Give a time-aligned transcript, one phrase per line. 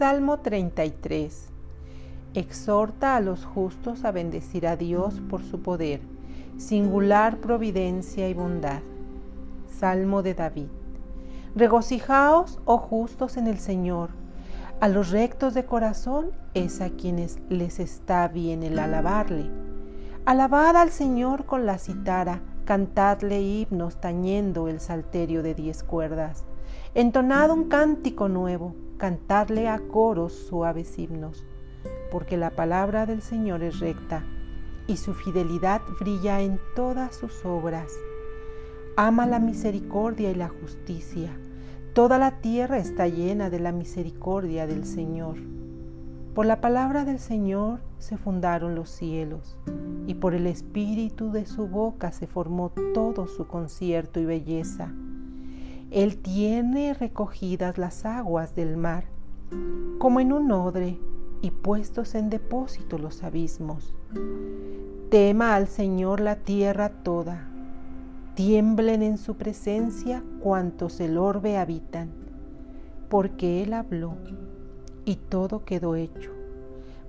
[0.00, 1.50] Salmo 33.
[2.32, 6.00] Exhorta a los justos a bendecir a Dios por su poder,
[6.56, 8.80] singular providencia y bondad.
[9.68, 10.68] Salmo de David.
[11.54, 14.08] Regocijaos, oh justos, en el Señor.
[14.80, 19.50] A los rectos de corazón es a quienes les está bien el alabarle.
[20.24, 22.40] Alabad al Señor con la citara,
[22.70, 26.44] cantadle himnos tañendo el salterio de diez cuerdas.
[26.94, 31.44] Entonad un cántico nuevo, cantadle a coros suaves himnos,
[32.12, 34.22] porque la palabra del Señor es recta
[34.86, 37.90] y su fidelidad brilla en todas sus obras.
[38.96, 41.36] Ama la misericordia y la justicia.
[41.92, 45.38] Toda la tierra está llena de la misericordia del Señor.
[46.40, 49.58] Por la palabra del Señor se fundaron los cielos,
[50.06, 54.90] y por el espíritu de su boca se formó todo su concierto y belleza.
[55.90, 59.04] Él tiene recogidas las aguas del mar,
[59.98, 60.98] como en un odre,
[61.42, 63.92] y puestos en depósito los abismos.
[65.10, 67.50] Tema al Señor la tierra toda,
[68.34, 72.08] tiemblen en su presencia cuantos el orbe habitan,
[73.10, 74.16] porque Él habló
[75.10, 76.30] y todo quedó hecho,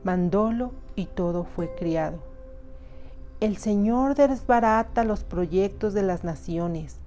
[0.03, 2.17] mandólo y todo fue criado.
[3.39, 6.97] El Señor desbarata los proyectos de las naciones,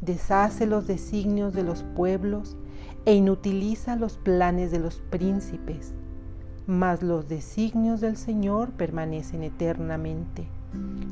[0.00, 2.56] deshace los designios de los pueblos
[3.06, 5.94] e inutiliza los planes de los príncipes,
[6.68, 10.46] mas los designios del Señor permanecen eternamente.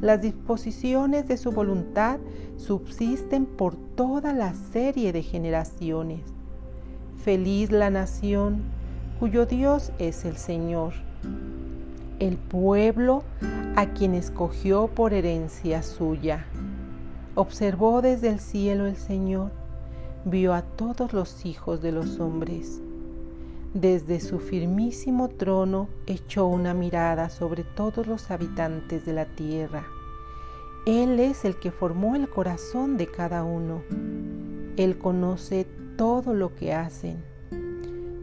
[0.00, 2.20] Las disposiciones de su voluntad
[2.56, 6.20] subsisten por toda la serie de generaciones.
[7.24, 8.62] Feliz la nación
[9.18, 10.92] cuyo Dios es el Señor,
[12.18, 13.22] el pueblo
[13.76, 16.46] a quien escogió por herencia suya.
[17.34, 19.50] Observó desde el cielo el Señor,
[20.24, 22.80] vio a todos los hijos de los hombres.
[23.72, 29.84] Desde su firmísimo trono echó una mirada sobre todos los habitantes de la tierra.
[30.86, 33.82] Él es el que formó el corazón de cada uno.
[34.76, 37.33] Él conoce todo lo que hacen.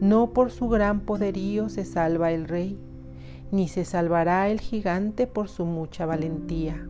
[0.02, 2.76] No por su gran poderío se salva el rey,
[3.52, 6.88] ni se salvará el gigante por su mucha valentía.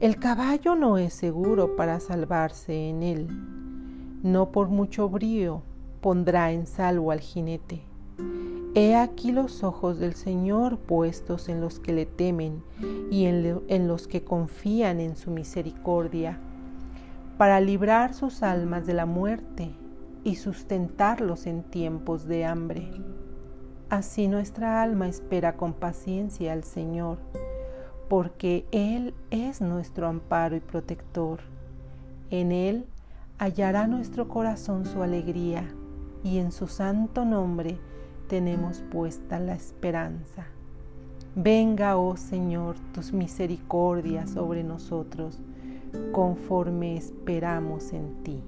[0.00, 3.28] El caballo no es seguro para salvarse en él.
[4.22, 5.60] No por mucho brío
[6.00, 7.82] pondrá en salvo al jinete.
[8.74, 12.62] He aquí los ojos del Señor puestos en los que le temen
[13.10, 16.38] y en, en, los que confían en su misericordia,
[17.36, 19.74] para librar sus almas de la muerte
[20.24, 22.90] y sustentarlos en tiempos de hambre.
[23.90, 27.18] Así nuestra alma espera con paciencia al Señor
[28.08, 31.40] porque Él es nuestro amparo y protector.
[32.30, 32.86] En Él
[33.38, 35.64] hallará nuestro corazón su alegría
[36.22, 37.78] y en su santo nombre
[38.28, 40.46] tenemos puesta la esperanza.
[41.34, 45.40] Venga, oh Señor, tus misericordias sobre nosotros,
[46.12, 48.42] conforme esperamos en ti.